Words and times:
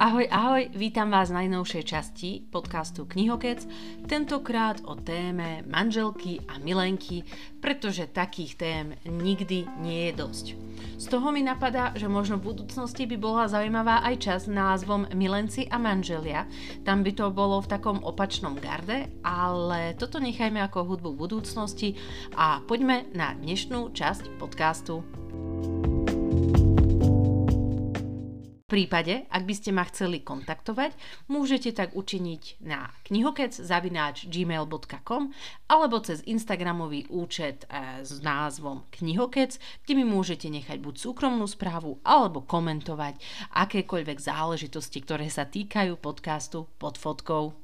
Ahoj, 0.00 0.32
ahoj, 0.32 0.72
vítam 0.80 1.12
vás 1.12 1.28
v 1.28 1.44
najnovšej 1.44 1.84
časti 1.84 2.48
podcastu 2.48 3.04
Knihokec, 3.04 3.68
tentokrát 4.08 4.80
o 4.88 4.96
téme 4.96 5.60
manželky 5.68 6.40
a 6.48 6.56
milenky, 6.56 7.20
pretože 7.60 8.08
takých 8.08 8.56
tém 8.56 8.86
nikdy 9.04 9.68
nie 9.84 10.08
je 10.08 10.12
dosť. 10.16 10.46
Z 10.96 11.04
toho 11.04 11.28
mi 11.28 11.44
napadá, 11.44 11.92
že 11.92 12.08
možno 12.08 12.40
v 12.40 12.48
budúcnosti 12.48 13.04
by 13.04 13.16
bola 13.20 13.44
zaujímavá 13.44 14.00
aj 14.08 14.16
čas 14.24 14.40
názvom 14.48 15.04
Milenci 15.12 15.68
a 15.68 15.76
manželia. 15.76 16.48
Tam 16.80 17.04
by 17.04 17.12
to 17.12 17.28
bolo 17.28 17.60
v 17.60 17.68
takom 17.68 18.00
opačnom 18.00 18.56
garde, 18.56 19.04
ale 19.20 19.92
toto 20.00 20.16
nechajme 20.16 20.64
ako 20.64 20.96
hudbu 20.96 21.12
budúcnosti 21.12 22.00
a 22.40 22.64
poďme 22.64 23.04
na 23.12 23.36
dnešnú 23.36 23.92
časť 23.92 24.40
podcastu. 24.40 25.19
Prípade, 28.70 29.26
ak 29.26 29.42
by 29.42 29.54
ste 29.58 29.74
ma 29.74 29.82
chceli 29.90 30.22
kontaktovať, 30.22 30.94
môžete 31.26 31.74
tak 31.74 31.98
učiniť 31.98 32.62
na 32.62 32.94
knihokec.gmail.com 33.10 35.22
alebo 35.66 35.96
cez 35.98 36.22
Instagramový 36.30 37.10
účet 37.10 37.66
e, 37.66 38.06
s 38.06 38.22
názvom 38.22 38.86
Knihokec, 38.94 39.58
kde 39.82 39.92
mi 39.98 40.06
môžete 40.06 40.46
nechať 40.46 40.78
buď 40.78 41.02
súkromnú 41.02 41.50
správu 41.50 41.98
alebo 42.06 42.46
komentovať 42.46 43.18
akékoľvek 43.58 44.22
záležitosti, 44.22 45.02
ktoré 45.02 45.26
sa 45.26 45.50
týkajú 45.50 45.98
podcastu 45.98 46.70
pod 46.78 46.94
fotkou. 46.94 47.58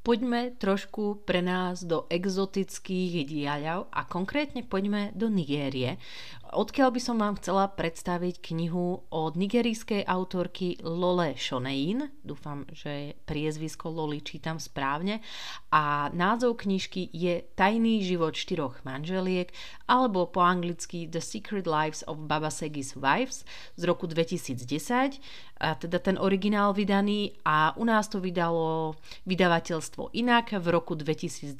Poďme 0.00 0.56
trošku 0.56 1.28
pre 1.28 1.38
nás 1.38 1.84
do 1.84 2.08
exotických 2.08 3.30
diaľov 3.30 3.92
a 3.92 4.08
konkrétne 4.08 4.64
poďme 4.64 5.12
do 5.12 5.28
Nigérie. 5.28 6.00
Odkiaľ 6.50 6.90
by 6.90 7.00
som 7.00 7.22
vám 7.22 7.38
chcela 7.38 7.70
predstaviť 7.70 8.42
knihu 8.50 9.06
od 9.06 9.32
nigerijskej 9.38 10.02
autorky 10.02 10.82
Lole 10.82 11.38
Shonein. 11.38 12.10
Dúfam, 12.26 12.66
že 12.74 13.14
priezvisko 13.22 13.86
Loli 13.86 14.18
čítam 14.18 14.58
správne. 14.58 15.22
A 15.70 16.10
názov 16.10 16.58
knižky 16.66 17.06
je 17.14 17.46
Tajný 17.54 18.02
život 18.02 18.34
štyroch 18.34 18.82
manželiek 18.82 19.54
alebo 19.86 20.26
po 20.26 20.42
anglicky 20.42 21.06
The 21.06 21.22
Secret 21.22 21.70
Lives 21.70 22.02
of 22.10 22.26
Baba 22.26 22.50
Segi's 22.50 22.98
Wives 22.98 23.46
z 23.78 23.82
roku 23.86 24.10
2010 24.10 25.22
a 25.62 25.78
teda 25.78 26.02
ten 26.02 26.18
originál 26.18 26.74
vydaný 26.74 27.38
a 27.46 27.78
u 27.78 27.86
nás 27.86 28.10
to 28.10 28.18
vydalo 28.18 28.98
vydavateľstvo 29.22 30.18
inak 30.18 30.58
v 30.58 30.66
roku 30.66 30.98
2022 30.98 31.54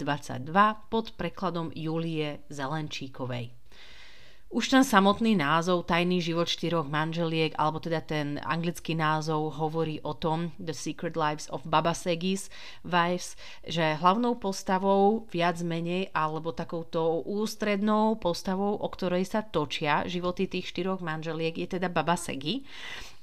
pod 0.91 1.15
prekladom 1.15 1.71
Julie 1.79 2.43
Zelenčíkovej. 2.51 3.60
Už 4.51 4.67
ten 4.67 4.83
samotný 4.83 5.39
názov 5.39 5.87
Tajný 5.87 6.19
život 6.19 6.51
štyroch 6.51 6.91
manželiek, 6.91 7.55
alebo 7.55 7.79
teda 7.79 8.03
ten 8.03 8.35
anglický 8.43 8.99
názov 8.99 9.55
hovorí 9.63 10.03
o 10.03 10.11
tom 10.11 10.51
The 10.59 10.75
Secret 10.75 11.15
Lives 11.15 11.47
of 11.55 11.63
Baba 11.63 11.95
Segis 11.95 12.51
Wives, 12.83 13.39
že 13.63 13.95
hlavnou 14.03 14.43
postavou 14.43 15.23
viac 15.31 15.63
menej, 15.63 16.11
alebo 16.11 16.51
takouto 16.51 17.23
ústrednou 17.31 18.19
postavou, 18.19 18.75
o 18.75 18.89
ktorej 18.91 19.31
sa 19.31 19.47
točia 19.47 20.03
životy 20.11 20.51
tých 20.51 20.75
štyroch 20.75 20.99
manželiek, 20.99 21.55
je 21.55 21.79
teda 21.79 21.87
Baba 21.87 22.19
Segi. 22.19 22.67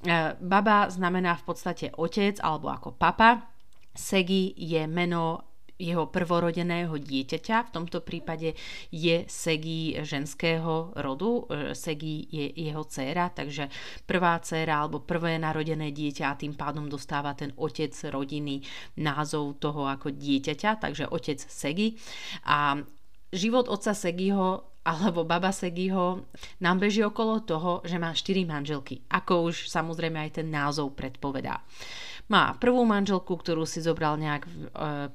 E, 0.08 0.32
baba 0.40 0.88
znamená 0.88 1.36
v 1.36 1.44
podstate 1.44 1.92
otec 2.00 2.40
alebo 2.40 2.72
ako 2.72 2.96
papa. 2.96 3.52
Segi 3.92 4.56
je 4.56 4.88
meno 4.88 5.44
jeho 5.78 6.10
prvorodeného 6.10 6.98
dieťaťa. 6.98 7.70
V 7.70 7.74
tomto 7.74 8.02
prípade 8.02 8.58
je 8.90 9.24
Segi 9.30 9.98
ženského 10.02 10.94
rodu. 10.98 11.46
E, 11.48 11.78
Segi 11.78 12.26
je 12.30 12.46
jeho 12.58 12.84
dcéra, 12.84 13.30
takže 13.30 13.70
prvá 14.10 14.42
dcéra 14.42 14.84
alebo 14.84 15.06
prvé 15.06 15.38
narodené 15.38 15.94
dieťa 15.94 16.26
a 16.34 16.38
tým 16.38 16.58
pádom 16.58 16.90
dostáva 16.90 17.38
ten 17.38 17.54
otec 17.56 17.94
rodiny 18.10 18.66
názov 18.98 19.62
toho 19.62 19.86
ako 19.86 20.14
dieťaťa, 20.14 20.82
takže 20.82 21.10
otec 21.14 21.40
Segi. 21.40 21.94
A 22.50 22.82
život 23.32 23.70
otca 23.70 23.94
Segiho 23.94 24.78
alebo 24.88 25.28
baba 25.28 25.52
Segiho 25.52 26.32
nám 26.64 26.80
beží 26.80 27.04
okolo 27.04 27.44
toho, 27.44 27.84
že 27.84 28.00
má 28.00 28.16
štyri 28.16 28.48
manželky, 28.48 29.04
ako 29.12 29.52
už 29.52 29.68
samozrejme 29.68 30.16
aj 30.16 30.40
ten 30.40 30.48
názov 30.48 30.96
predpovedá. 30.96 31.60
Má 32.28 32.52
prvú 32.60 32.84
manželku, 32.84 33.40
ktorú 33.40 33.64
si 33.64 33.80
zobral 33.80 34.20
nejak 34.20 34.44
e, 34.44 34.52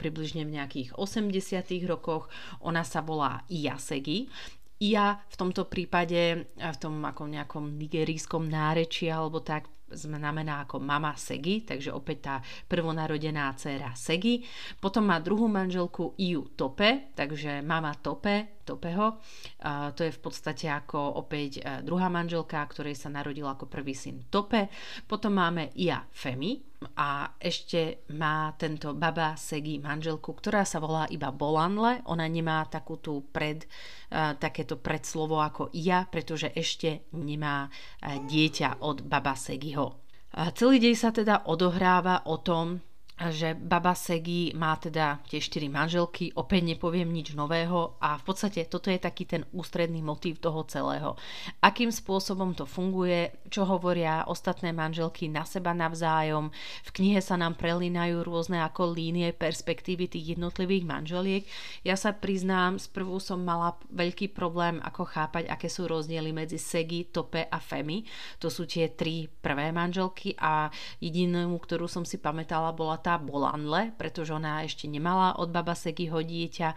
približne 0.01 0.49
v 0.49 0.57
nejakých 0.57 0.97
80 0.97 1.61
rokoch. 1.85 2.33
Ona 2.65 2.81
sa 2.89 3.05
volá 3.05 3.45
Iasegi. 3.53 4.33
Ja 4.81 5.21
v 5.29 5.37
tomto 5.37 5.69
prípade, 5.69 6.49
e, 6.57 6.57
v 6.57 6.79
tom 6.81 7.05
ako 7.05 7.29
nejakom 7.29 7.77
nigerijskom 7.77 8.49
nárečí 8.49 9.13
alebo 9.13 9.45
tak, 9.45 9.69
znamená 9.93 10.65
ako 10.65 10.81
mama 10.81 11.13
Segi, 11.21 11.69
takže 11.69 11.93
opäť 11.93 12.19
tá 12.25 12.35
prvonarodená 12.65 13.53
dcéra 13.61 13.93
Segi. 13.93 14.41
Potom 14.81 15.05
má 15.05 15.21
druhú 15.21 15.53
manželku 15.53 16.17
Iu 16.17 16.49
Tope, 16.57 17.13
takže 17.13 17.61
mama 17.61 17.93
Tope, 18.01 18.65
Topeho. 18.65 19.21
A 19.69 19.93
to 19.93 20.09
je 20.09 20.17
v 20.17 20.21
podstate 20.25 20.73
ako 20.73 21.21
opäť 21.21 21.61
e, 21.61 21.85
druhá 21.85 22.09
manželka, 22.09 22.65
ktorej 22.65 22.97
sa 22.97 23.13
narodil 23.13 23.45
ako 23.45 23.69
prvý 23.69 23.93
syn 23.93 24.25
Tope. 24.33 24.73
Potom 25.05 25.37
máme 25.37 25.77
Ia 25.77 26.01
Femi 26.09 26.72
a 26.97 27.35
ešte 27.41 28.07
má 28.15 28.53
tento 28.55 28.93
baba 28.93 29.35
Segi 29.35 29.81
manželku, 29.81 30.37
ktorá 30.37 30.63
sa 30.63 30.79
volá 30.79 31.09
iba 31.09 31.33
Bolanle. 31.33 32.05
Ona 32.07 32.29
nemá 32.29 32.63
takú 32.69 33.01
tú 33.01 33.25
pred, 33.33 33.65
uh, 34.13 34.37
takéto 34.37 34.79
predslovo 34.79 35.41
ako 35.41 35.73
ja, 35.75 36.07
pretože 36.07 36.53
ešte 36.53 37.09
nemá 37.17 37.67
uh, 37.67 38.21
dieťa 38.23 38.85
od 38.85 39.03
baba 39.09 39.35
Segiho. 39.35 40.03
A 40.33 40.49
celý 40.57 40.81
dej 40.81 40.97
sa 40.97 41.13
teda 41.13 41.45
odohráva 41.49 42.25
o 42.25 42.41
tom, 42.41 42.81
že 43.31 43.55
Baba 43.55 43.93
Segi 43.93 44.57
má 44.57 44.75
teda 44.81 45.21
tie 45.29 45.39
štyri 45.39 45.69
manželky, 45.69 46.33
opäť 46.33 46.75
nepoviem 46.75 47.07
nič 47.07 47.37
nového 47.37 48.01
a 48.01 48.17
v 48.17 48.25
podstate 48.25 48.65
toto 48.67 48.89
je 48.89 48.97
taký 48.97 49.29
ten 49.29 49.45
ústredný 49.53 50.01
motív 50.01 50.41
toho 50.41 50.65
celého. 50.65 51.15
Akým 51.61 51.93
spôsobom 51.93 52.57
to 52.57 52.65
funguje, 52.65 53.31
čo 53.53 53.69
hovoria 53.69 54.25
ostatné 54.27 54.73
manželky 54.73 55.29
na 55.29 55.45
seba 55.45 55.77
navzájom, 55.77 56.49
v 56.89 56.91
knihe 56.91 57.21
sa 57.21 57.37
nám 57.37 57.61
prelínajú 57.61 58.25
rôzne 58.25 58.65
ako 58.65 58.97
línie 58.97 59.37
perspektívy 59.37 60.09
tých 60.09 60.35
jednotlivých 60.35 60.89
manželiek. 60.89 61.43
Ja 61.85 62.01
sa 62.01 62.17
priznám, 62.17 62.81
sprvu 62.81 63.21
som 63.21 63.45
mala 63.45 63.77
veľký 63.93 64.33
problém 64.33 64.81
ako 64.81 65.05
chápať, 65.05 65.53
aké 65.53 65.69
sú 65.69 65.85
rozdiely 65.85 66.33
medzi 66.33 66.57
Segi, 66.57 67.13
Tope 67.13 67.45
a 67.45 67.59
Femi. 67.61 68.03
To 68.41 68.49
sú 68.49 68.65
tie 68.65 68.89
tri 68.97 69.29
prvé 69.29 69.69
manželky 69.71 70.33
a 70.41 70.73
jedinú, 70.99 71.55
ktorú 71.61 71.85
som 71.87 72.09
si 72.09 72.17
pamätala, 72.17 72.73
bola 72.73 73.02
tá 73.03 73.19
Bolanle, 73.19 73.91
pretože 73.99 74.31
ona 74.31 74.63
ešte 74.63 74.87
nemala 74.87 75.35
od 75.35 75.51
baba 75.51 75.75
Segiho 75.75 76.23
dieťa 76.23 76.69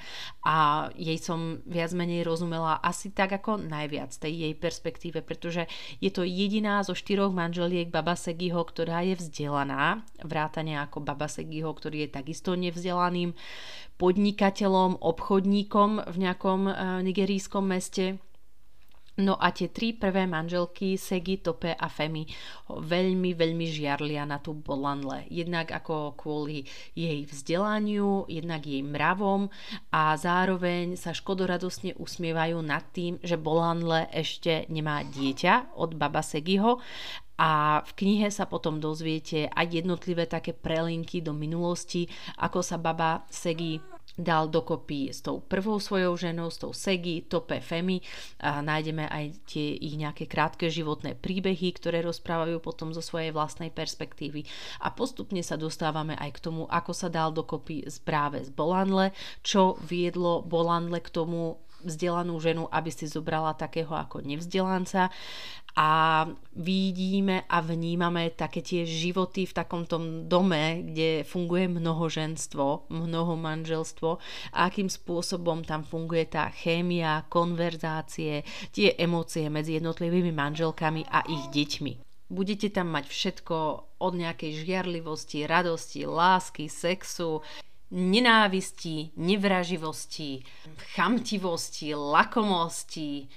a 0.41 0.89
jej 0.97 1.21
som 1.21 1.61
viac 1.69 1.93
menej 1.93 2.25
rozumela 2.25 2.81
asi 2.81 3.13
tak 3.13 3.37
ako 3.37 3.61
najviac 3.61 4.09
tej 4.17 4.49
jej 4.49 4.53
perspektíve, 4.57 5.21
pretože 5.21 5.69
je 6.01 6.09
to 6.09 6.25
jediná 6.25 6.81
zo 6.81 6.97
štyroch 6.97 7.29
manželiek 7.29 7.93
baba 7.93 8.17
Segiho, 8.17 8.65
ktorá 8.65 9.05
je 9.05 9.21
vzdelaná, 9.21 10.01
vrátane 10.25 10.81
ako 10.81 11.05
baba 11.05 11.29
Segiho, 11.29 11.69
ktorý 11.69 12.09
je 12.09 12.17
takisto 12.17 12.57
nevzdelaným 12.57 13.37
podnikateľom, 13.95 14.99
obchodníkom 14.99 16.09
v 16.09 16.15
nejakom 16.19 16.61
uh, 16.67 16.99
nigerijskom 16.99 17.63
meste 17.63 18.19
No 19.15 19.39
a 19.39 19.55
tie 19.55 19.71
tri 19.71 19.95
prvé 19.95 20.27
manželky, 20.27 20.99
Segi, 20.99 21.39
Tope 21.39 21.71
a 21.71 21.87
Femi, 21.87 22.27
veľmi, 22.67 23.31
veľmi 23.31 23.63
žiarlia 23.63 24.27
na 24.27 24.43
tú 24.43 24.51
Bolanle. 24.51 25.23
Jednak 25.31 25.71
ako 25.71 26.19
kvôli 26.19 26.67
jej 26.91 27.23
vzdelaniu, 27.23 28.27
jednak 28.27 28.67
jej 28.67 28.83
mravom 28.83 29.47
a 29.95 30.19
zároveň 30.19 30.99
sa 30.99 31.15
škodoradosne 31.15 31.95
usmievajú 31.95 32.59
nad 32.59 32.83
tým, 32.91 33.15
že 33.23 33.39
Bolanle 33.39 34.11
ešte 34.11 34.67
nemá 34.67 35.07
dieťa 35.07 35.79
od 35.79 35.95
baba 35.95 36.19
Segiho 36.19 36.83
a 37.39 37.83
v 37.87 37.91
knihe 37.95 38.27
sa 38.27 38.47
potom 38.51 38.83
dozviete 38.83 39.47
aj 39.47 39.79
jednotlivé 39.79 40.27
také 40.27 40.51
prelinky 40.51 41.23
do 41.23 41.31
minulosti, 41.31 42.07
ako 42.39 42.59
sa 42.59 42.75
baba 42.75 43.23
Segi 43.31 43.94
dal 44.15 44.47
dokopy 44.47 45.11
s 45.11 45.19
tou 45.19 45.43
prvou 45.43 45.79
svojou 45.79 46.15
ženou, 46.15 46.47
s 46.47 46.59
tou 46.59 46.71
Segi, 46.71 47.27
Tope 47.27 47.59
Femi. 47.59 47.99
A 48.39 48.63
nájdeme 48.63 49.07
aj 49.11 49.35
tie 49.47 49.75
ich 49.75 49.99
nejaké 49.99 50.25
krátke 50.25 50.71
životné 50.71 51.19
príbehy, 51.19 51.75
ktoré 51.75 51.99
rozprávajú 52.03 52.63
potom 52.63 52.95
zo 52.95 53.03
svojej 53.03 53.35
vlastnej 53.35 53.69
perspektívy. 53.69 54.47
A 54.79 54.91
postupne 54.95 55.43
sa 55.43 55.59
dostávame 55.59 56.15
aj 56.15 56.39
k 56.39 56.43
tomu, 56.47 56.63
ako 56.71 56.91
sa 56.95 57.11
dal 57.11 57.35
dokopy 57.35 57.83
práve 58.07 58.43
z 58.43 58.49
Bolanle, 58.55 59.11
čo 59.43 59.75
viedlo 59.83 60.41
Bolanle 60.41 61.03
k 61.03 61.11
tomu 61.11 61.59
vzdelanú 61.85 62.41
ženu, 62.41 62.65
aby 62.73 62.89
si 62.89 63.05
zobrala 63.05 63.53
takého 63.53 63.93
ako 63.93 64.25
nevzdelanca. 64.25 65.13
A 65.75 66.23
vidíme 66.55 67.43
a 67.51 67.59
vnímame 67.59 68.31
také 68.31 68.63
tie 68.63 68.87
životy 68.87 69.43
v 69.43 69.53
takom 69.53 69.83
tom 69.83 70.25
dome, 70.25 70.87
kde 70.87 71.27
funguje 71.27 71.67
mnohoženstvo, 71.67 72.89
mnoho 72.89 73.35
manželstvo. 73.35 74.09
A 74.55 74.71
akým 74.71 74.87
spôsobom 74.87 75.67
tam 75.67 75.83
funguje 75.83 76.31
tá 76.31 76.47
chémia, 76.49 77.27
konverzácie, 77.27 78.47
tie 78.71 78.95
emócie 78.95 79.51
medzi 79.51 79.75
jednotlivými 79.77 80.31
manželkami 80.31 81.05
a 81.11 81.27
ich 81.27 81.51
deťmi. 81.51 81.93
Budete 82.25 82.73
tam 82.73 82.89
mať 82.89 83.05
všetko 83.05 83.55
od 84.01 84.13
nejakej 84.17 84.65
žiarlivosti, 84.65 85.45
radosti, 85.45 86.09
lásky, 86.09 86.65
sexu, 86.71 87.45
nenávisti, 87.91 89.13
nevraživosti, 89.17 90.41
chamtivosti, 90.95 91.93
lakomosti, 91.93 93.27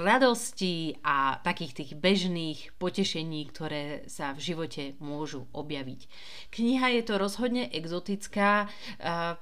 radostí 0.00 0.96
a 1.04 1.44
takých 1.44 1.72
tých 1.76 1.92
bežných 1.92 2.72
potešení, 2.80 3.44
ktoré 3.52 4.08
sa 4.08 4.32
v 4.32 4.40
živote 4.40 4.96
môžu 4.96 5.44
objaviť. 5.52 6.08
Kniha 6.48 6.88
je 6.96 7.02
to 7.04 7.20
rozhodne 7.20 7.68
exotická, 7.68 8.72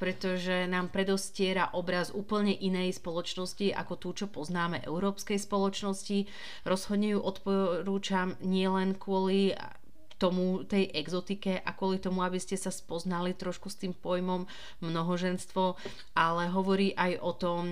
pretože 0.02 0.66
nám 0.66 0.90
predostiera 0.90 1.70
obraz 1.78 2.10
úplne 2.10 2.58
inej 2.58 2.98
spoločnosti 2.98 3.70
ako 3.70 3.94
tú, 4.02 4.08
čo 4.18 4.26
poznáme 4.26 4.82
európskej 4.82 5.38
spoločnosti. 5.38 6.26
Rozhodne 6.66 7.14
ju 7.14 7.20
odporúčam 7.22 8.34
nielen 8.42 8.98
kvôli 8.98 9.54
tomu, 10.16 10.64
tej 10.64 10.88
exotike 10.96 11.60
a 11.60 11.70
kvôli 11.76 12.00
tomu, 12.00 12.24
aby 12.24 12.40
ste 12.40 12.56
sa 12.56 12.72
spoznali 12.72 13.36
trošku 13.36 13.68
s 13.68 13.76
tým 13.76 13.92
pojmom 13.92 14.48
mnohoženstvo, 14.80 15.76
ale 16.16 16.48
hovorí 16.48 16.96
aj 16.96 17.12
o 17.20 17.32
tom, 17.36 17.62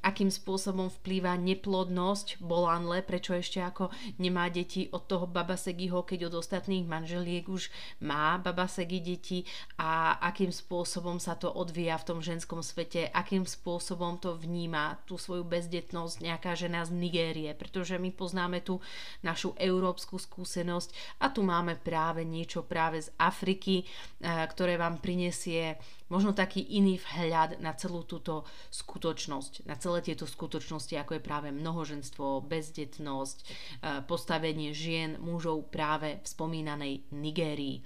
akým 0.00 0.32
spôsobom 0.32 0.88
vplýva 1.00 1.36
neplodnosť 1.36 2.40
Bolanle, 2.40 3.04
prečo 3.04 3.36
ešte 3.36 3.60
ako 3.60 3.92
nemá 4.16 4.48
deti 4.48 4.88
od 4.92 5.04
toho 5.04 5.28
babasegiho, 5.28 6.04
keď 6.04 6.32
od 6.32 6.40
ostatných 6.40 6.88
manželiek 6.88 7.44
už 7.48 7.68
má 8.00 8.40
babasegi 8.40 8.98
deti 9.04 9.38
a 9.76 10.16
akým 10.24 10.48
spôsobom 10.48 11.20
sa 11.20 11.36
to 11.36 11.52
odvíja 11.52 12.00
v 12.00 12.06
tom 12.08 12.18
ženskom 12.24 12.64
svete, 12.64 13.12
akým 13.12 13.44
spôsobom 13.44 14.16
to 14.16 14.36
vníma 14.40 14.96
tú 15.04 15.20
svoju 15.20 15.44
bezdetnosť 15.44 16.16
nejaká 16.24 16.56
žena 16.56 16.80
z 16.88 16.96
Nigérie, 16.96 17.52
pretože 17.52 18.00
my 18.00 18.08
poznáme 18.08 18.64
tú 18.64 18.80
našu 19.20 19.52
európsku 19.60 20.16
skúsenosť 20.16 21.20
a 21.20 21.28
tu 21.28 21.44
máme 21.44 21.76
práve 21.90 22.22
niečo 22.22 22.62
práve 22.62 23.02
z 23.02 23.10
Afriky, 23.18 23.82
eh, 23.82 24.46
ktoré 24.46 24.78
vám 24.78 25.02
prinesie 25.02 25.74
možno 26.06 26.30
taký 26.30 26.62
iný 26.78 27.02
vhľad 27.02 27.58
na 27.58 27.74
celú 27.74 28.06
túto 28.06 28.46
skutočnosť, 28.70 29.66
na 29.66 29.74
celé 29.74 29.98
tieto 30.06 30.30
skutočnosti, 30.30 30.94
ako 30.94 31.18
je 31.18 31.26
práve 31.26 31.48
mnohoženstvo, 31.50 32.46
bezdetnosť, 32.46 33.38
eh, 33.42 33.98
postavenie 34.06 34.70
žien, 34.70 35.18
mužov 35.18 35.66
práve 35.74 36.22
v 36.22 36.26
spomínanej 36.30 37.10
Nigérii. 37.10 37.82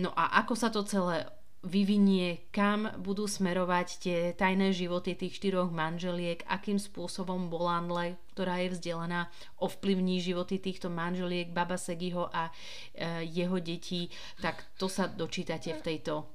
No 0.00 0.16
a 0.16 0.40
ako 0.40 0.56
sa 0.56 0.72
to 0.72 0.80
celé 0.88 1.28
vyvinie, 1.62 2.50
kam 2.50 2.90
budú 2.98 3.30
smerovať 3.30 3.88
tie 4.02 4.18
tajné 4.34 4.74
životy 4.74 5.14
tých 5.14 5.38
štyroch 5.38 5.70
manželiek, 5.70 6.42
akým 6.50 6.78
spôsobom 6.78 7.46
Bolanle, 7.46 8.18
ktorá 8.34 8.58
je 8.66 8.74
vzdelaná, 8.74 9.30
ovplyvní 9.62 10.18
životy 10.18 10.58
týchto 10.58 10.90
manželiek, 10.90 11.54
Baba 11.54 11.78
Segiho 11.78 12.26
a 12.34 12.50
e, 12.50 13.22
jeho 13.30 13.62
detí, 13.62 14.10
tak 14.42 14.74
to 14.74 14.90
sa 14.90 15.06
dočítate 15.06 15.70
v 15.78 15.84
tejto 15.86 16.26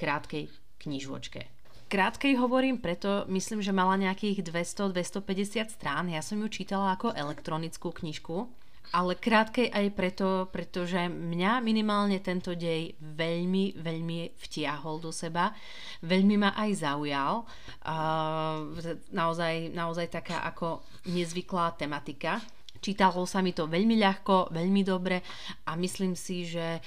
krátkej 0.00 0.48
knižočke. 0.80 1.60
Krátkej 1.90 2.38
hovorím 2.38 2.78
preto, 2.78 3.26
myslím, 3.28 3.60
že 3.60 3.74
mala 3.74 3.98
nejakých 3.98 4.46
200-250 4.46 5.74
strán. 5.74 6.06
Ja 6.08 6.22
som 6.22 6.38
ju 6.40 6.48
čítala 6.48 6.94
ako 6.94 7.12
elektronickú 7.12 7.90
knižku 7.90 8.59
ale 8.90 9.14
krátkej 9.14 9.70
aj 9.70 9.86
preto, 9.94 10.28
pretože 10.50 10.98
mňa 11.06 11.62
minimálne 11.62 12.18
tento 12.18 12.58
dej 12.58 12.98
veľmi, 12.98 13.78
veľmi 13.78 14.34
vtiahol 14.34 14.98
do 14.98 15.14
seba, 15.14 15.54
veľmi 16.02 16.36
ma 16.40 16.50
aj 16.58 16.70
zaujal. 16.82 17.46
Uh, 17.86 18.98
naozaj, 19.14 19.70
naozaj 19.70 20.10
taká 20.10 20.42
ako 20.42 20.82
nezvyklá 21.06 21.78
tematika. 21.78 22.42
Čítalo 22.80 23.28
sa 23.28 23.44
mi 23.44 23.52
to 23.52 23.68
veľmi 23.68 24.00
ľahko, 24.00 24.50
veľmi 24.56 24.82
dobre 24.82 25.20
a 25.68 25.76
myslím 25.76 26.16
si, 26.16 26.48
že 26.48 26.80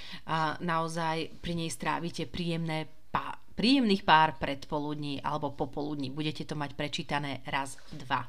naozaj 0.65 1.37
pri 1.37 1.53
nej 1.53 1.69
strávite 1.69 2.25
príjemné 2.25 2.89
pá- 3.13 3.37
príjemných 3.53 4.01
pár 4.01 4.41
predpoludní 4.41 5.21
alebo 5.21 5.53
popoludní. 5.53 6.09
Budete 6.09 6.49
to 6.49 6.57
mať 6.57 6.73
prečítané 6.73 7.45
raz, 7.45 7.77
dva. 7.93 8.25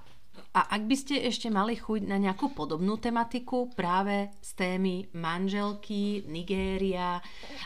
A 0.55 0.71
ak 0.79 0.87
by 0.87 0.95
ste 0.95 1.19
ešte 1.19 1.51
mali 1.51 1.75
chuť 1.75 2.07
na 2.07 2.15
nejakú 2.15 2.55
podobnú 2.55 2.95
tematiku 3.03 3.75
práve 3.75 4.31
z 4.39 4.51
témy 4.55 5.11
manželky, 5.11 6.23
Nigéria 6.31 7.19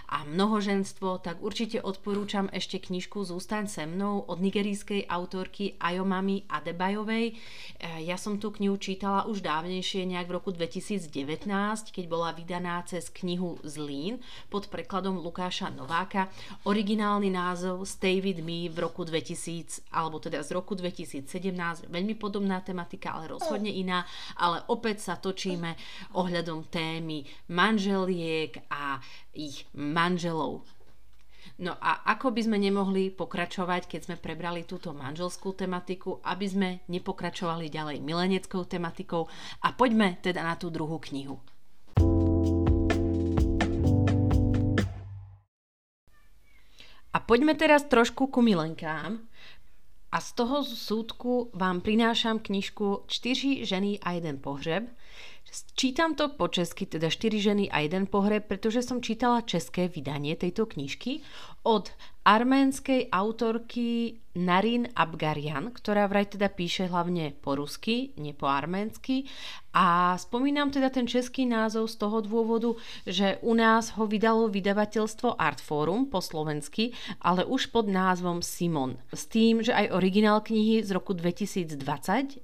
a 0.09 0.25
mnohoženstvo, 0.25 1.21
tak 1.21 1.45
určite 1.45 1.85
odporúčam 1.85 2.49
ešte 2.49 2.81
knižku 2.81 3.29
Zústaň 3.29 3.69
se 3.69 3.85
mnou 3.85 4.25
od 4.25 4.41
nigerijskej 4.41 5.05
autorky 5.05 5.77
Ayomami 5.77 6.49
Adebajovej. 6.49 7.27
E, 7.29 7.35
ja 8.09 8.17
som 8.17 8.41
tú 8.41 8.57
knihu 8.57 8.81
čítala 8.81 9.29
už 9.29 9.45
dávnejšie, 9.45 10.09
nejak 10.09 10.33
v 10.33 10.37
roku 10.41 10.51
2019, 10.57 11.13
keď 11.93 12.05
bola 12.09 12.33
vydaná 12.33 12.81
cez 12.89 13.13
knihu 13.13 13.61
Zlín 13.69 14.17
pod 14.49 14.73
prekladom 14.73 15.21
Lukáša 15.21 15.69
Nováka. 15.69 16.33
Originálny 16.65 17.29
názov 17.29 17.85
Stay 17.85 18.25
with 18.25 18.41
me 18.41 18.73
v 18.73 18.81
roku 18.81 19.05
2000, 19.05 19.93
alebo 19.93 20.17
teda 20.17 20.41
z 20.41 20.57
roku 20.57 20.73
2017, 20.73 21.29
veľmi 21.93 22.17
podobná 22.17 22.58
tematika 22.61 22.89
tematika, 22.89 23.21
ale 23.21 23.29
rozhodne 23.29 23.69
iná, 23.69 24.07
ale 24.41 24.65
opäť 24.73 25.05
sa 25.05 25.15
točíme 25.21 25.77
ohľadom 26.17 26.73
témy 26.73 27.27
manželiek 27.53 28.65
a 28.73 28.97
ich 29.37 29.69
manželov. 29.77 30.65
No 31.59 31.75
a 31.75 32.07
ako 32.15 32.31
by 32.33 32.47
sme 32.47 32.59
nemohli 32.63 33.11
pokračovať, 33.11 33.91
keď 33.91 34.01
sme 34.07 34.17
prebrali 34.17 34.63
túto 34.63 34.95
manželskú 34.95 35.59
tematiku, 35.59 36.23
aby 36.23 36.47
sme 36.47 36.69
nepokračovali 36.87 37.67
ďalej 37.67 37.99
mileneckou 38.01 38.63
tematikou 38.65 39.27
a 39.67 39.69
poďme 39.75 40.23
teda 40.23 40.47
na 40.47 40.55
tú 40.55 40.71
druhú 40.71 41.03
knihu. 41.11 41.37
A 47.09 47.19
poďme 47.19 47.59
teraz 47.59 47.85
trošku 47.91 48.31
ku 48.31 48.39
milenkám. 48.39 49.28
A 50.13 50.21
z 50.21 50.33
toho 50.33 50.65
súdku 50.65 51.51
vám 51.53 51.81
prinášam 51.81 52.39
knižku 52.39 53.05
Čtyři 53.07 53.67
ženy 53.67 53.99
a 54.01 54.13
jeden 54.13 54.39
pohřeb. 54.39 54.89
Čítam 55.75 56.15
to 56.15 56.29
po 56.29 56.49
česky, 56.49 56.87
teda 56.87 57.09
4 57.11 57.41
ženy 57.41 57.71
a 57.71 57.79
jeden 57.79 58.07
pohreb, 58.07 58.45
pretože 58.45 58.85
som 58.85 59.01
čítala 59.01 59.41
české 59.41 59.89
vydanie 59.89 60.37
tejto 60.37 60.69
knižky 60.69 61.25
od 61.65 61.89
arménskej 62.25 63.09
autorky 63.09 64.21
Narin 64.37 64.93
Abgarian, 64.93 65.73
ktorá 65.73 66.05
vraj 66.05 66.29
teda 66.29 66.53
píše 66.53 66.93
hlavne 66.93 67.33
po 67.41 67.57
rusky, 67.57 68.13
nie 68.21 68.37
po 68.37 68.45
arménsky. 68.45 69.25
A 69.79 70.19
spomínam 70.19 70.75
teda 70.75 70.91
ten 70.91 71.07
český 71.07 71.47
názov 71.47 71.87
z 71.87 72.03
toho 72.03 72.19
dôvodu, 72.19 72.75
že 73.07 73.39
u 73.47 73.55
nás 73.55 73.95
ho 73.95 74.11
vydalo 74.11 74.51
vydavateľstvo 74.51 75.39
Artforum 75.39 76.11
po 76.11 76.19
slovensky, 76.19 76.91
ale 77.23 77.47
už 77.47 77.71
pod 77.71 77.87
názvom 77.87 78.43
Simon. 78.43 78.99
S 79.15 79.31
tým, 79.31 79.63
že 79.63 79.71
aj 79.71 79.95
originál 79.95 80.43
knihy 80.43 80.83
z 80.83 80.91
roku 80.91 81.15
2020 81.15 81.79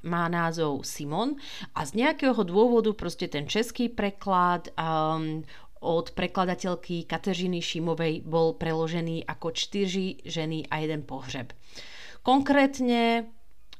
má 0.07 0.31
názov 0.31 0.87
Simon 0.87 1.35
a 1.75 1.83
z 1.83 2.07
nejakého 2.07 2.38
dôvodu 2.47 2.95
proste 2.95 3.26
ten 3.26 3.50
český 3.50 3.91
preklad 3.91 4.71
um, 4.79 5.43
od 5.83 6.14
prekladateľky 6.14 7.03
Kateřiny 7.03 7.59
Šimovej 7.59 8.23
bol 8.23 8.55
preložený 8.55 9.26
ako 9.26 9.50
čtyři 9.50 10.23
ženy 10.23 10.71
a 10.71 10.87
jeden 10.87 11.03
pohřeb. 11.03 11.50
Konkrétne 12.23 13.26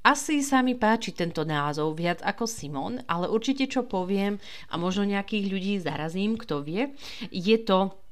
asi 0.05 0.45
sa 0.45 0.61
mi 0.61 0.77
páči 0.77 1.17
tento 1.17 1.49
názov 1.49 1.97
viac 1.97 2.21
ako 2.21 2.45
Simon, 2.45 3.01
ale 3.09 3.25
určite 3.33 3.65
čo 3.65 3.89
poviem 3.89 4.37
a 4.69 4.77
možno 4.77 5.09
nejakých 5.09 5.45
ľudí 5.49 5.75
zarazím, 5.81 6.37
kto 6.37 6.61
vie, 6.61 6.93
je 7.33 7.57
to 7.65 8.04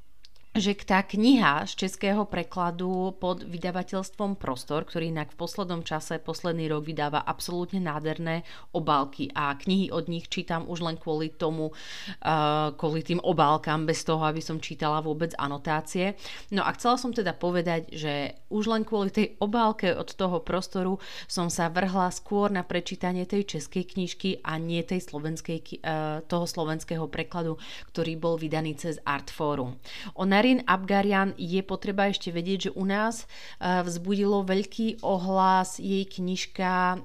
že 0.52 0.76
tá 0.84 1.00
kniha 1.00 1.64
z 1.64 1.88
českého 1.88 2.28
prekladu 2.28 3.16
pod 3.16 3.40
vydavateľstvom 3.40 4.36
Prostor, 4.36 4.84
ktorý 4.84 5.08
inak 5.08 5.32
v 5.32 5.40
poslednom 5.40 5.80
čase, 5.80 6.20
posledný 6.20 6.68
rok 6.68 6.84
vydáva 6.84 7.24
absolútne 7.24 7.80
nádherné 7.80 8.44
obálky 8.76 9.32
a 9.32 9.56
knihy 9.56 9.88
od 9.88 10.12
nich 10.12 10.28
čítam 10.28 10.68
už 10.68 10.84
len 10.84 11.00
kvôli 11.00 11.32
tomu, 11.32 11.72
uh, 11.72 12.68
kvôli 12.76 13.00
tým 13.00 13.24
obálkam, 13.24 13.88
bez 13.88 14.04
toho, 14.04 14.20
aby 14.28 14.44
som 14.44 14.60
čítala 14.60 15.00
vôbec 15.00 15.32
anotácie. 15.40 16.20
No 16.52 16.68
a 16.68 16.76
chcela 16.76 17.00
som 17.00 17.16
teda 17.16 17.32
povedať, 17.32 17.88
že 17.88 18.36
už 18.52 18.68
len 18.68 18.84
kvôli 18.84 19.08
tej 19.08 19.40
obálke 19.40 19.88
od 19.96 20.12
toho 20.12 20.44
prostoru 20.44 21.00
som 21.32 21.48
sa 21.48 21.72
vrhla 21.72 22.12
skôr 22.12 22.52
na 22.52 22.60
prečítanie 22.60 23.24
tej 23.24 23.56
českej 23.56 23.88
knižky 23.88 24.44
a 24.44 24.60
nie 24.60 24.84
tej 24.84 25.00
slovenskej, 25.00 25.80
uh, 25.80 26.20
toho 26.28 26.44
slovenského 26.44 27.08
prekladu, 27.08 27.56
ktorý 27.88 28.20
bol 28.20 28.36
vydaný 28.36 28.76
cez 28.76 29.00
Artforum. 29.08 29.80
Ona 30.20 30.41
Darin 30.42 30.66
Abgarian 30.66 31.38
je 31.38 31.62
potreba 31.62 32.10
ešte 32.10 32.34
vedieť, 32.34 32.58
že 32.66 32.74
u 32.74 32.82
nás 32.82 33.30
vzbudilo 33.62 34.42
veľký 34.42 35.06
ohlas 35.06 35.78
jej 35.78 36.02
knižka 36.02 36.98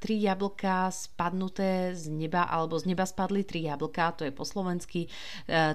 Tri 0.00 0.16
jablka 0.24 0.88
spadnuté 0.88 1.92
z 1.92 2.08
neba, 2.08 2.48
alebo 2.48 2.80
z 2.80 2.88
neba 2.88 3.04
spadli 3.04 3.44
tri 3.44 3.68
jablka, 3.68 4.16
to 4.16 4.24
je 4.24 4.32
po 4.32 4.48
slovensky, 4.48 5.04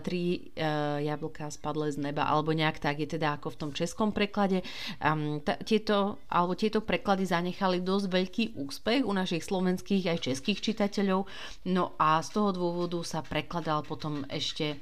tri 0.02 0.50
jablka 1.06 1.54
spadli 1.54 1.94
z 1.94 2.02
neba, 2.02 2.26
alebo 2.26 2.50
nejak 2.50 2.82
tak 2.82 2.98
je 2.98 3.14
teda 3.14 3.38
ako 3.38 3.54
v 3.54 3.60
tom 3.62 3.72
českom 3.78 4.10
preklade. 4.10 4.66
Tieto, 5.68 6.18
alebo 6.34 6.58
tieto 6.58 6.82
preklady 6.82 7.30
zanechali 7.30 7.86
dosť 7.86 8.06
veľký 8.10 8.44
úspech 8.58 9.06
u 9.06 9.14
našich 9.14 9.46
slovenských 9.46 10.18
aj 10.18 10.34
českých 10.34 10.66
čitateľov, 10.66 11.30
no 11.70 11.94
a 12.02 12.18
z 12.26 12.30
toho 12.34 12.50
dôvodu 12.50 12.98
sa 13.06 13.22
prekladal 13.22 13.86
potom 13.86 14.26
ešte 14.34 14.82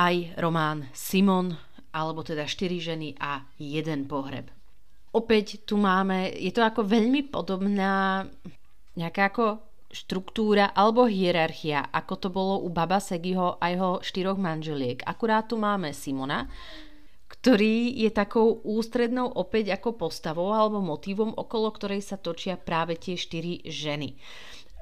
aj 0.00 0.40
román 0.40 0.88
Simon, 0.96 1.52
alebo 1.92 2.24
teda 2.24 2.48
štyri 2.48 2.80
ženy 2.80 3.20
a 3.20 3.44
jeden 3.60 4.08
pohreb. 4.08 4.48
Opäť 5.12 5.66
tu 5.68 5.76
máme, 5.76 6.32
je 6.32 6.48
to 6.54 6.64
ako 6.64 6.86
veľmi 6.86 7.28
podobná 7.28 8.24
nejaká 8.96 9.28
ako 9.28 9.46
štruktúra 9.90 10.70
alebo 10.70 11.04
hierarchia, 11.04 11.90
ako 11.90 12.14
to 12.16 12.28
bolo 12.30 12.62
u 12.62 12.70
Baba 12.70 13.02
Segiho 13.02 13.58
a 13.58 13.74
jeho 13.74 13.98
štyroch 14.00 14.38
manželiek. 14.38 15.02
Akurát 15.02 15.50
tu 15.50 15.58
máme 15.58 15.90
Simona, 15.90 16.46
ktorý 17.26 17.90
je 17.98 18.10
takou 18.14 18.62
ústrednou 18.62 19.26
opäť 19.34 19.74
ako 19.74 19.98
postavou 19.98 20.54
alebo 20.54 20.78
motivom, 20.78 21.34
okolo 21.34 21.74
ktorej 21.74 22.06
sa 22.06 22.14
točia 22.14 22.54
práve 22.54 22.94
tie 22.98 23.18
štyri 23.18 23.66
ženy. 23.66 24.14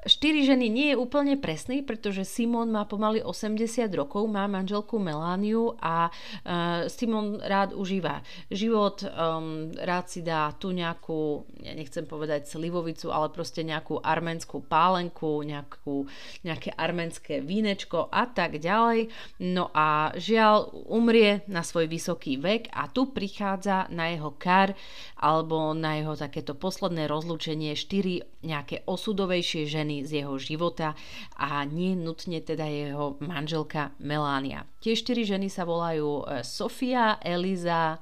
Štyri 0.07 0.47
ženy 0.47 0.71
nie 0.71 0.87
je 0.95 1.01
úplne 1.01 1.35
presný, 1.35 1.83
pretože 1.83 2.23
Simon 2.23 2.71
má 2.71 2.87
pomaly 2.87 3.19
80 3.19 3.83
rokov, 3.91 4.31
má 4.31 4.47
manželku 4.47 4.95
Melániu 4.95 5.75
a 5.75 6.07
uh, 6.07 6.87
Simon 6.87 7.35
rád 7.43 7.75
užíva 7.75 8.23
život, 8.47 9.03
um, 9.03 9.75
rád 9.75 10.07
si 10.07 10.23
dá 10.23 10.55
tu 10.55 10.71
nejakú, 10.71 11.43
ja 11.59 11.75
nechcem 11.75 12.07
povedať 12.07 12.47
slivovicu, 12.47 13.11
ale 13.11 13.27
proste 13.35 13.59
nejakú 13.67 13.99
arménskú 13.99 14.63
pálenku, 14.63 15.43
nejakú, 15.43 16.07
nejaké 16.47 16.71
arménske 16.79 17.43
vínečko 17.43 18.07
a 18.07 18.23
tak 18.31 18.63
ďalej. 18.63 19.11
No 19.43 19.67
a 19.75 20.15
žiaľ 20.15 20.71
umrie 20.87 21.43
na 21.51 21.59
svoj 21.59 21.91
vysoký 21.91 22.39
vek 22.39 22.71
a 22.71 22.87
tu 22.87 23.11
prichádza 23.11 23.91
na 23.91 24.15
jeho 24.15 24.31
kar 24.39 24.71
alebo 25.19 25.75
na 25.75 25.99
jeho 25.99 26.15
takéto 26.15 26.55
posledné 26.55 27.11
rozlúčenie 27.11 27.75
štyri 27.75 28.23
nejaké 28.47 28.87
osudovejšie 28.87 29.67
ženy 29.67 29.88
ženy 29.89 30.05
z 30.05 30.21
jeho 30.21 30.37
života 30.37 30.93
a 31.33 31.65
nie 31.65 31.97
nutne 31.97 32.37
teda 32.45 32.69
jeho 32.69 33.17
manželka 33.25 33.89
Melania. 33.97 34.69
Tie 34.85 34.93
štyri 34.93 35.25
ženy 35.25 35.49
sa 35.49 35.65
volajú 35.65 36.29
e, 36.29 36.45
Sofia, 36.45 37.17
Eliza, 37.25 37.97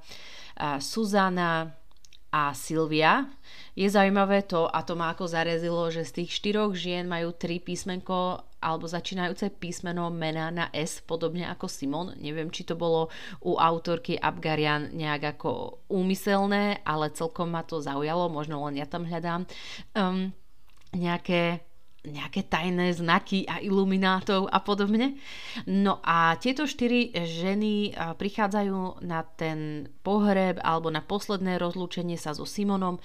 Suzana 0.81 1.69
a 2.33 2.49
Silvia. 2.57 3.29
Je 3.77 3.85
zaujímavé 3.85 4.41
to, 4.49 4.65
a 4.65 4.81
to 4.81 4.97
ma 4.97 5.13
ako 5.13 5.29
zarezilo, 5.29 5.85
že 5.93 6.01
z 6.01 6.11
tých 6.21 6.33
štyroch 6.33 6.73
žien 6.73 7.05
majú 7.05 7.29
tri 7.29 7.61
písmenko 7.61 8.41
alebo 8.57 8.89
začínajúce 8.89 9.53
písmeno 9.53 10.09
mena 10.09 10.49
na 10.49 10.65
S, 10.73 11.05
podobne 11.05 11.45
ako 11.45 11.69
Simon. 11.69 12.17
Neviem, 12.17 12.49
či 12.49 12.65
to 12.65 12.73
bolo 12.73 13.13
u 13.45 13.61
autorky 13.61 14.17
Abgarian 14.17 14.97
nejak 14.97 15.37
ako 15.37 15.85
úmyselné, 15.93 16.81
ale 16.81 17.13
celkom 17.13 17.53
ma 17.53 17.61
to 17.61 17.85
zaujalo, 17.85 18.33
možno 18.33 18.65
len 18.65 18.81
ja 18.81 18.89
tam 18.89 19.05
hľadám 19.05 19.45
um, 19.93 20.33
nejaké 20.97 21.66
nejaké 22.09 22.47
tajné 22.47 22.95
znaky 22.95 23.43
a 23.45 23.59
iluminátov 23.59 24.47
a 24.47 24.59
podobne. 24.63 25.19
No 25.67 25.99
a 26.01 26.39
tieto 26.39 26.63
štyri 26.63 27.11
ženy 27.11 27.91
prichádzajú 27.95 29.03
na 29.03 29.23
ten 29.23 29.91
pohreb 30.01 30.59
alebo 30.63 30.87
na 30.87 31.03
posledné 31.03 31.59
rozlúčenie 31.59 32.15
sa 32.15 32.31
so 32.31 32.47
Simonom 32.47 32.97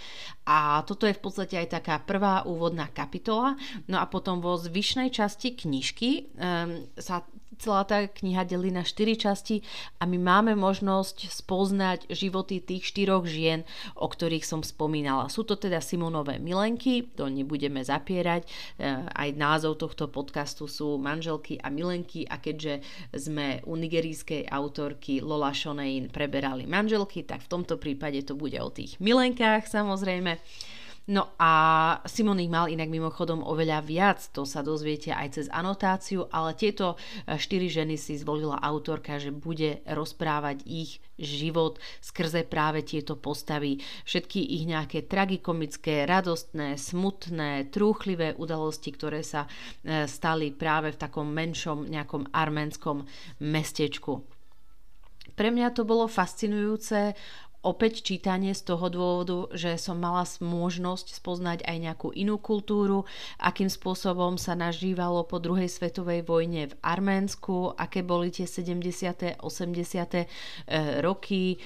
a 0.46 0.82
toto 0.86 1.06
je 1.06 1.14
v 1.14 1.22
podstate 1.22 1.54
aj 1.58 1.82
taká 1.82 1.98
prvá 2.02 2.46
úvodná 2.46 2.86
kapitola. 2.90 3.58
No 3.90 3.98
a 3.98 4.06
potom 4.06 4.38
vo 4.38 4.54
zvyšnej 4.54 5.10
časti 5.10 5.54
knižky 5.58 6.32
um, 6.34 6.86
sa 6.98 7.26
celá 7.58 7.84
tá 7.84 8.04
kniha 8.06 8.44
delí 8.48 8.72
na 8.72 8.84
štyri 8.86 9.16
časti 9.18 9.60
a 10.00 10.08
my 10.08 10.16
máme 10.16 10.52
možnosť 10.56 11.28
spoznať 11.28 12.08
životy 12.12 12.62
tých 12.62 12.88
štyroch 12.88 13.24
žien, 13.28 13.64
o 13.96 14.06
ktorých 14.08 14.44
som 14.44 14.60
spomínala. 14.64 15.28
Sú 15.28 15.44
to 15.44 15.58
teda 15.58 15.80
Simonové 15.84 16.38
milenky, 16.38 17.08
to 17.12 17.28
nebudeme 17.28 17.82
zapierať. 17.84 18.44
E, 18.44 18.48
aj 19.08 19.28
názov 19.36 19.80
tohto 19.80 20.08
podcastu 20.08 20.68
sú 20.68 20.96
manželky 20.96 21.58
a 21.60 21.68
milenky 21.68 22.24
a 22.28 22.38
keďže 22.38 22.84
sme 23.12 23.60
u 23.68 23.74
nigerijskej 23.76 24.48
autorky 24.48 25.20
Lola 25.20 25.52
Shonein 25.52 26.08
preberali 26.08 26.64
manželky, 26.64 27.24
tak 27.24 27.44
v 27.44 27.50
tomto 27.50 27.76
prípade 27.76 28.24
to 28.24 28.38
bude 28.38 28.56
o 28.60 28.70
tých 28.70 28.96
milenkách 29.00 29.68
samozrejme. 29.68 30.38
No 31.10 31.34
a 31.34 31.98
Simon 32.06 32.38
ich 32.38 32.46
mal 32.46 32.70
inak 32.70 32.86
mimochodom 32.86 33.42
oveľa 33.42 33.82
viac, 33.82 34.22
to 34.30 34.46
sa 34.46 34.62
dozviete 34.62 35.10
aj 35.10 35.34
cez 35.34 35.46
anotáciu, 35.50 36.30
ale 36.30 36.54
tieto 36.54 36.94
e, 36.94 37.34
štyri 37.34 37.66
ženy 37.66 37.98
si 37.98 38.14
zvolila 38.14 38.62
autorka, 38.62 39.18
že 39.18 39.34
bude 39.34 39.82
rozprávať 39.82 40.62
ich 40.62 41.02
život 41.18 41.82
skrze 41.98 42.46
práve 42.46 42.86
tieto 42.86 43.18
postavy. 43.18 43.82
Všetky 44.06 44.46
ich 44.46 44.62
nejaké 44.62 45.02
tragikomické, 45.10 46.06
radostné, 46.06 46.78
smutné, 46.78 47.74
trúchlivé 47.74 48.38
udalosti, 48.38 48.94
ktoré 48.94 49.26
sa 49.26 49.50
e, 49.82 50.06
stali 50.06 50.54
práve 50.54 50.94
v 50.94 51.00
takom 51.02 51.26
menšom 51.26 51.90
nejakom 51.90 52.30
arménskom 52.30 53.02
mestečku. 53.42 54.22
Pre 55.32 55.48
mňa 55.48 55.74
to 55.74 55.82
bolo 55.82 56.06
fascinujúce 56.06 57.16
opäť 57.62 58.02
čítanie 58.02 58.52
z 58.52 58.62
toho 58.74 58.90
dôvodu, 58.90 59.54
že 59.54 59.78
som 59.78 59.98
mala 59.98 60.26
možnosť 60.42 61.18
spoznať 61.18 61.58
aj 61.62 61.76
nejakú 61.78 62.08
inú 62.12 62.36
kultúru, 62.38 63.06
akým 63.38 63.70
spôsobom 63.70 64.34
sa 64.36 64.58
nažívalo 64.58 65.22
po 65.24 65.38
druhej 65.38 65.70
svetovej 65.70 66.26
vojne 66.26 66.70
v 66.70 66.78
Arménsku, 66.82 67.74
aké 67.78 68.02
boli 68.02 68.34
tie 68.34 68.46
70. 68.50 69.38
80. 69.38 69.42
E, 69.42 70.24
roky. 71.00 71.56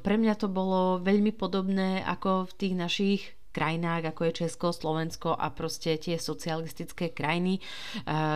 Pre 0.00 0.16
mňa 0.16 0.34
to 0.36 0.48
bolo 0.52 1.00
veľmi 1.00 1.32
podobné 1.32 2.04
ako 2.04 2.48
v 2.48 2.52
tých 2.56 2.74
našich 2.76 3.20
krajinách, 3.50 4.14
ako 4.14 4.30
je 4.30 4.38
Česko, 4.46 4.70
Slovensko 4.70 5.34
a 5.34 5.50
proste 5.50 5.98
tie 5.98 6.20
socialistické 6.20 7.10
krajiny, 7.10 7.58
e, 7.58 7.60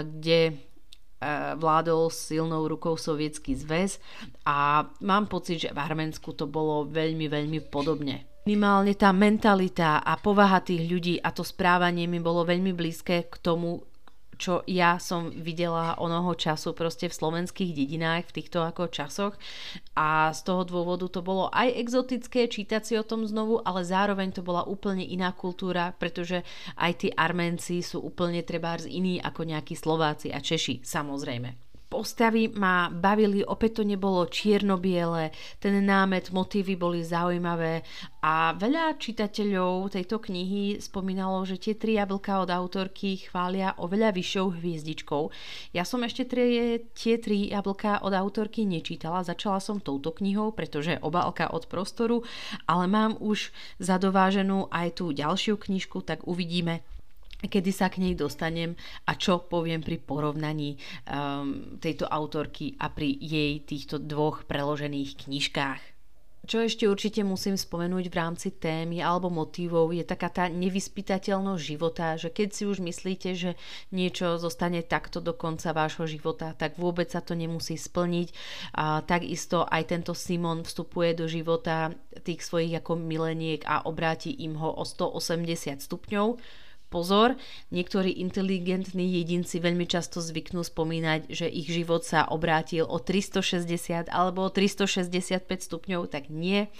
kde 0.02 0.40
E, 0.50 0.73
vládol 1.56 2.12
silnou 2.12 2.68
rukou 2.68 2.96
sovietský 2.98 3.56
zväz 3.56 4.02
a 4.44 4.88
mám 5.00 5.26
pocit, 5.26 5.68
že 5.68 5.72
v 5.72 5.78
Arménsku 5.78 6.36
to 6.36 6.44
bolo 6.44 6.84
veľmi, 6.88 7.26
veľmi 7.30 7.60
podobne. 7.72 8.28
Minimálne 8.44 8.92
tá 8.92 9.08
mentalita 9.08 10.04
a 10.04 10.20
povaha 10.20 10.60
tých 10.60 10.84
ľudí 10.84 11.14
a 11.16 11.32
to 11.32 11.40
správanie 11.40 12.04
mi 12.04 12.20
bolo 12.20 12.44
veľmi 12.44 12.76
blízke 12.76 13.24
k 13.32 13.34
tomu, 13.40 13.80
čo 14.36 14.62
ja 14.68 15.00
som 15.00 15.32
videla 15.32 15.96
onoho 15.96 16.36
času 16.36 16.76
proste 16.76 17.08
v 17.08 17.16
slovenských 17.16 17.72
dedinách 17.72 18.30
v 18.30 18.34
týchto 18.42 18.62
ako 18.62 18.92
časoch. 18.92 19.34
A 19.96 20.30
z 20.34 20.40
toho 20.44 20.62
dôvodu 20.68 21.06
to 21.08 21.24
bolo 21.24 21.48
aj 21.50 21.72
exotické 21.74 22.46
čítať 22.50 22.82
si 22.84 22.94
o 23.00 23.06
tom 23.06 23.24
znovu, 23.24 23.62
ale 23.64 23.86
zároveň 23.86 24.36
to 24.36 24.42
bola 24.44 24.66
úplne 24.66 25.02
iná 25.02 25.32
kultúra, 25.32 25.94
pretože 25.96 26.44
aj 26.76 26.92
tí 27.00 27.08
Arménci 27.14 27.80
sú 27.80 28.02
úplne 28.04 28.44
trebárs 28.44 28.84
iní 28.84 29.22
ako 29.22 29.48
nejakí 29.48 29.72
Slováci 29.78 30.34
a 30.34 30.42
Češi, 30.42 30.84
samozrejme 30.84 31.63
postavy 31.94 32.50
ma 32.50 32.90
bavili, 32.90 33.46
opäť 33.46 33.78
to 33.78 33.82
nebolo 33.86 34.26
čierno-biele, 34.26 35.30
ten 35.62 35.78
námet, 35.78 36.34
motívy 36.34 36.74
boli 36.74 37.06
zaujímavé 37.06 37.86
a 38.18 38.50
veľa 38.58 38.98
čitateľov 38.98 39.94
tejto 39.94 40.18
knihy 40.18 40.82
spomínalo, 40.82 41.46
že 41.46 41.62
tie 41.62 41.78
tri 41.78 41.94
jablka 41.94 42.42
od 42.42 42.50
autorky 42.50 43.22
chvália 43.30 43.78
oveľa 43.78 44.10
vyššou 44.10 44.58
hviezdičkou. 44.58 45.30
Ja 45.70 45.86
som 45.86 46.02
ešte 46.02 46.26
tri, 46.26 46.82
tie 46.98 47.22
tri 47.22 47.54
jablka 47.54 48.02
od 48.02 48.10
autorky 48.10 48.66
nečítala, 48.66 49.22
začala 49.22 49.62
som 49.62 49.78
touto 49.78 50.10
knihou, 50.10 50.50
pretože 50.50 50.98
obálka 50.98 51.46
od 51.46 51.70
prostoru, 51.70 52.26
ale 52.66 52.90
mám 52.90 53.14
už 53.22 53.54
zadováženú 53.78 54.66
aj 54.74 54.98
tú 54.98 55.14
ďalšiu 55.14 55.54
knižku, 55.54 56.02
tak 56.02 56.26
uvidíme, 56.26 56.82
kedy 57.48 57.70
sa 57.70 57.92
k 57.92 58.00
nej 58.02 58.14
dostanem 58.16 58.76
a 59.08 59.12
čo 59.14 59.44
poviem 59.44 59.80
pri 59.84 60.00
porovnaní 60.00 60.76
um, 61.08 61.76
tejto 61.78 62.08
autorky 62.08 62.74
a 62.80 62.90
pri 62.90 63.14
jej 63.20 63.62
týchto 63.62 64.00
dvoch 64.00 64.48
preložených 64.48 65.26
knižkách. 65.26 65.94
Čo 66.44 66.60
ešte 66.60 66.84
určite 66.84 67.24
musím 67.24 67.56
spomenúť 67.56 68.12
v 68.12 68.18
rámci 68.20 68.52
témy 68.52 69.00
alebo 69.00 69.32
motivov 69.32 69.96
je 69.96 70.04
taká 70.04 70.28
tá 70.28 70.44
nevyspytateľnosť 70.52 71.62
života, 71.64 72.20
že 72.20 72.28
keď 72.28 72.48
si 72.52 72.62
už 72.68 72.84
myslíte, 72.84 73.32
že 73.32 73.50
niečo 73.88 74.36
zostane 74.36 74.84
takto 74.84 75.24
do 75.24 75.32
konca 75.32 75.72
vášho 75.72 76.04
života, 76.04 76.52
tak 76.52 76.76
vôbec 76.76 77.08
sa 77.08 77.24
to 77.24 77.32
nemusí 77.32 77.80
splniť. 77.80 78.28
A 78.76 79.00
takisto 79.00 79.64
aj 79.64 79.88
tento 79.88 80.12
Simon 80.12 80.68
vstupuje 80.68 81.16
do 81.16 81.24
života 81.24 81.96
tých 82.20 82.44
svojich 82.44 82.76
ako 82.76 83.00
mileniek 83.00 83.64
a 83.64 83.88
obráti 83.88 84.36
im 84.44 84.60
ho 84.60 84.68
o 84.68 84.84
180 84.84 85.80
stupňov 85.80 86.36
Pozor, 86.94 87.34
niektorí 87.74 88.22
inteligentní 88.22 89.18
jedinci 89.18 89.58
veľmi 89.58 89.82
často 89.82 90.22
zvyknú 90.22 90.62
spomínať, 90.62 91.26
že 91.26 91.50
ich 91.50 91.66
život 91.66 92.06
sa 92.06 92.22
obrátil 92.30 92.86
o 92.86 93.02
360 93.02 94.06
alebo 94.14 94.46
o 94.46 94.50
365 94.54 95.42
stupňov, 95.42 96.06
tak 96.06 96.30
nie. 96.30 96.70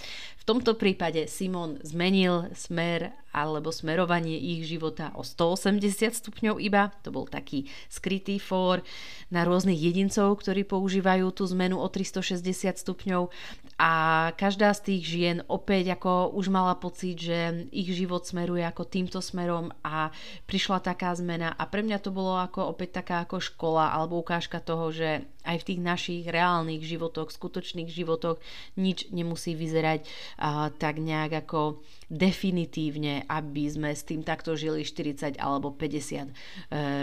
V 0.45 0.53
tomto 0.53 0.77
prípade 0.77 1.25
Simon 1.25 1.81
zmenil 1.81 2.53
smer 2.53 3.17
alebo 3.33 3.73
smerovanie 3.73 4.37
ich 4.37 4.69
života 4.69 5.09
o 5.17 5.25
180 5.25 5.81
stupňov 6.13 6.61
iba. 6.61 6.93
To 7.01 7.09
bol 7.09 7.25
taký 7.25 7.65
skrytý 7.89 8.37
fór 8.37 8.85
na 9.33 9.49
rôznych 9.49 9.81
jedincov, 9.81 10.37
ktorí 10.45 10.69
používajú 10.69 11.33
tú 11.33 11.49
zmenu 11.49 11.81
o 11.81 11.89
360 11.89 12.45
stupňov 12.77 13.33
a 13.81 13.93
každá 14.37 14.69
z 14.77 14.81
tých 14.93 15.03
žien 15.09 15.37
opäť 15.49 15.97
ako 15.97 16.37
už 16.37 16.53
mala 16.53 16.77
pocit, 16.77 17.25
že 17.25 17.65
ich 17.73 17.89
život 17.97 18.29
smeruje 18.29 18.69
ako 18.69 18.85
týmto 18.85 19.25
smerom 19.25 19.73
a 19.81 20.13
prišla 20.45 20.85
taká 20.85 21.17
zmena 21.17 21.57
a 21.57 21.65
pre 21.65 21.81
mňa 21.81 22.05
to 22.05 22.13
bolo 22.13 22.37
ako 22.37 22.69
opäť 22.69 23.01
taká 23.01 23.25
ako 23.25 23.41
škola 23.41 23.97
alebo 23.97 24.21
ukážka 24.21 24.61
toho, 24.61 24.93
že 24.93 25.25
aj 25.45 25.57
v 25.63 25.67
tých 25.73 25.81
našich 25.81 26.25
reálnych 26.27 26.83
životoch, 26.83 27.31
skutočných 27.31 27.89
životoch 27.89 28.41
nič 28.81 29.13
nemusí 29.13 29.55
vyzerať 29.55 30.05
a, 30.41 30.73
tak 30.75 30.99
nejak 30.99 31.47
ako 31.47 31.85
definitívne, 32.11 33.25
aby 33.29 33.65
sme 33.69 33.91
s 33.93 34.05
tým 34.05 34.25
takto 34.25 34.57
žili 34.57 34.85
40 34.85 35.41
alebo 35.41 35.73
50 35.73 35.81
e, 35.81 36.33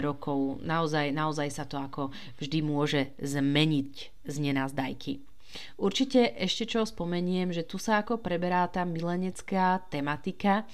rokov. 0.02 0.62
Naozaj, 0.62 1.10
naozaj 1.10 1.48
sa 1.50 1.64
to 1.66 1.78
ako 1.78 2.14
vždy 2.38 2.58
môže 2.62 3.00
zmeniť 3.18 3.92
z 4.26 4.36
nenazdajky. 4.38 5.31
Určite 5.76 6.32
ešte 6.38 6.64
čo 6.68 6.86
spomeniem, 6.86 7.52
že 7.52 7.66
tu 7.66 7.76
sa 7.76 8.00
ako 8.00 8.20
preberá 8.20 8.66
tá 8.68 8.82
milenecká 8.86 9.84
tematika, 9.92 10.64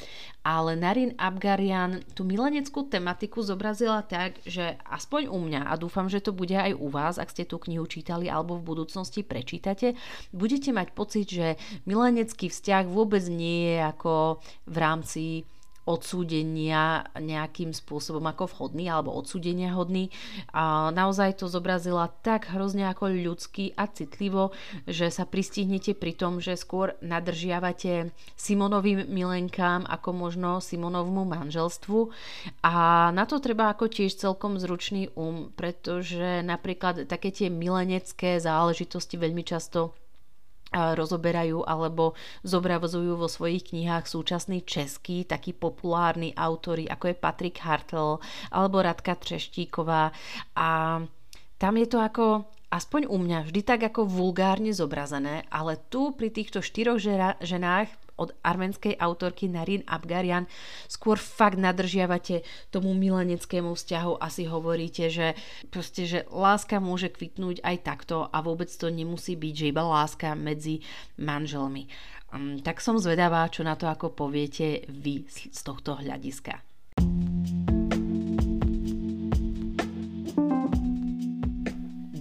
ale 0.42 0.78
Narin 0.78 1.12
Abgarian 1.20 2.00
tú 2.16 2.24
mileneckú 2.24 2.88
tematiku 2.88 3.44
zobrazila 3.44 4.00
tak, 4.06 4.40
že 4.48 4.80
aspoň 4.88 5.28
u 5.28 5.38
mňa, 5.44 5.68
a 5.68 5.74
dúfam, 5.76 6.08
že 6.08 6.24
to 6.24 6.32
bude 6.32 6.54
aj 6.54 6.72
u 6.72 6.88
vás, 6.88 7.20
ak 7.20 7.28
ste 7.28 7.44
tú 7.44 7.60
knihu 7.60 7.84
čítali 7.84 8.32
alebo 8.32 8.56
v 8.56 8.66
budúcnosti 8.66 9.26
prečítate, 9.26 9.98
budete 10.32 10.72
mať 10.72 10.88
pocit, 10.96 11.26
že 11.28 11.60
milenecký 11.84 12.48
vzťah 12.48 12.84
vôbec 12.88 13.22
nie 13.28 13.76
je 13.76 13.78
ako 13.84 14.40
v 14.64 14.76
rámci 14.76 15.24
odsúdenia 15.88 17.08
nejakým 17.16 17.72
spôsobom 17.72 18.20
ako 18.28 18.44
vhodný 18.52 18.92
alebo 18.92 19.16
odsúdenia 19.16 19.72
hodný. 19.72 20.12
A 20.52 20.92
naozaj 20.92 21.40
to 21.40 21.48
zobrazila 21.48 22.12
tak 22.20 22.52
hrozne 22.52 22.84
ako 22.92 23.08
ľudský 23.08 23.72
a 23.72 23.88
citlivo, 23.88 24.52
že 24.84 25.08
sa 25.08 25.24
pristihnete 25.24 25.96
pri 25.96 26.12
tom, 26.12 26.44
že 26.44 26.60
skôr 26.60 26.92
nadržiavate 27.00 28.12
Simonovým 28.36 29.08
milenkám 29.08 29.88
ako 29.88 30.12
možno 30.12 30.60
Simonovmu 30.60 31.24
manželstvu. 31.24 32.12
A 32.60 33.08
na 33.16 33.24
to 33.24 33.40
treba 33.40 33.72
ako 33.72 33.88
tiež 33.88 34.20
celkom 34.20 34.60
zručný 34.60 35.08
um, 35.16 35.48
pretože 35.56 36.44
napríklad 36.44 37.08
také 37.08 37.32
tie 37.32 37.48
milenecké 37.48 38.36
záležitosti 38.36 39.16
veľmi 39.16 39.40
často 39.46 39.96
rozoberajú 40.72 41.64
alebo 41.64 42.12
zobrazujú 42.44 43.16
vo 43.16 43.28
svojich 43.28 43.72
knihách 43.72 44.04
súčasní 44.04 44.62
českí, 44.68 45.24
takí 45.24 45.56
populárni 45.56 46.36
autory, 46.36 46.84
ako 46.84 47.04
je 47.08 47.16
Patrik 47.16 47.58
Hartl 47.64 48.20
alebo 48.52 48.84
Radka 48.84 49.16
Treštíková 49.16 50.12
a 50.52 51.00
tam 51.58 51.74
je 51.74 51.86
to 51.88 51.98
ako 51.98 52.46
aspoň 52.68 53.08
u 53.08 53.16
mňa 53.16 53.48
vždy 53.48 53.60
tak 53.64 53.80
ako 53.88 54.04
vulgárne 54.04 54.76
zobrazené, 54.76 55.48
ale 55.48 55.80
tu 55.88 56.12
pri 56.12 56.28
týchto 56.28 56.60
štyroch 56.60 57.00
ženách 57.40 57.88
od 58.18 58.34
arménskej 58.42 58.98
autorky 58.98 59.46
Narin 59.46 59.86
Abgarian 59.86 60.50
skôr 60.90 61.16
fakt 61.16 61.56
nadržiavate 61.56 62.42
tomu 62.68 62.92
mileneckému 62.92 63.72
vzťahu 63.72 64.18
a 64.18 64.26
si 64.28 64.44
hovoríte, 64.44 65.08
že 65.08 65.38
proste, 65.72 66.04
že 66.04 66.28
láska 66.28 66.82
môže 66.82 67.08
kvitnúť 67.08 67.64
aj 67.64 67.76
takto 67.86 68.26
a 68.28 68.38
vôbec 68.44 68.68
to 68.68 68.90
nemusí 68.90 69.38
byť, 69.38 69.54
že 69.54 69.70
iba 69.70 69.86
láska 69.86 70.34
medzi 70.34 70.82
manželmi. 71.16 71.88
Um, 72.28 72.60
tak 72.60 72.84
som 72.84 73.00
zvedavá, 73.00 73.48
čo 73.48 73.64
na 73.64 73.72
to 73.72 73.88
ako 73.88 74.12
poviete 74.12 74.84
vy 74.92 75.24
z 75.32 75.60
tohto 75.64 75.96
hľadiska. 75.96 76.67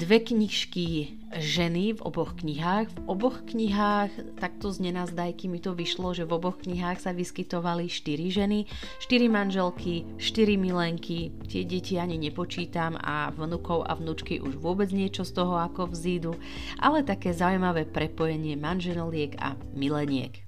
Dve 0.08 0.24
knižky 0.24 1.20
ženy 1.36 2.00
v 2.00 2.02
oboch 2.08 2.40
knihách. 2.40 2.96
V 2.96 3.00
oboch 3.12 3.44
knihách, 3.44 4.40
takto 4.40 4.72
z 4.72 4.88
nenazdajky 4.88 5.52
mi 5.52 5.60
to 5.60 5.76
vyšlo, 5.76 6.16
že 6.16 6.24
v 6.24 6.32
oboch 6.32 6.64
knihách 6.64 7.04
sa 7.04 7.12
vyskytovali 7.12 7.92
štyri 7.92 8.32
ženy, 8.32 8.72
štyri 9.04 9.28
manželky, 9.28 10.08
štyri 10.16 10.56
milenky, 10.56 11.36
tie 11.52 11.68
deti 11.68 12.00
ani 12.00 12.16
nepočítam 12.24 12.96
a 13.04 13.36
vnukov 13.36 13.84
a 13.84 14.00
vnúčky 14.00 14.40
už 14.40 14.56
vôbec 14.56 14.88
niečo 14.96 15.28
z 15.28 15.44
toho 15.44 15.60
ako 15.60 15.92
vzídu, 15.92 16.40
ale 16.80 17.04
také 17.04 17.36
zaujímavé 17.36 17.84
prepojenie 17.84 18.56
manželiek 18.56 19.36
a 19.44 19.60
mileniek. 19.76 20.40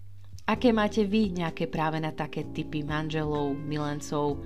Aké 0.47 0.71
máte 0.71 1.03
vy 1.03 1.35
nejaké 1.35 1.67
práve 1.67 1.99
na 1.99 2.15
také 2.15 2.47
typy 2.55 2.87
manželov, 2.87 3.59
milencov, 3.59 4.39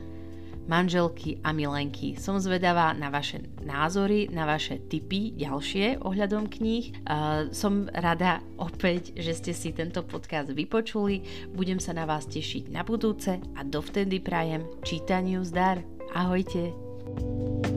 manželky 0.66 1.40
a 1.44 1.52
milenky. 1.52 2.16
Som 2.16 2.40
zvedavá 2.40 2.96
na 2.96 3.12
vaše 3.12 3.44
názory, 3.64 4.32
na 4.32 4.48
vaše 4.48 4.80
tipy 4.88 5.36
ďalšie 5.36 6.02
ohľadom 6.04 6.48
kníh. 6.48 6.96
Uh, 7.04 7.50
som 7.52 7.90
rada 7.92 8.40
opäť, 8.60 9.16
že 9.18 9.34
ste 9.36 9.52
si 9.52 9.70
tento 9.76 10.04
podcast 10.04 10.52
vypočuli. 10.52 11.50
Budem 11.52 11.78
sa 11.78 11.92
na 11.96 12.08
vás 12.08 12.30
tešiť 12.30 12.72
na 12.72 12.86
budúce 12.86 13.40
a 13.40 13.60
dovtedy 13.62 14.24
prajem 14.24 14.64
čítaniu 14.84 15.44
zdar. 15.44 15.84
Ahojte! 16.14 16.72
thank 17.04 17.68
you 17.68 17.73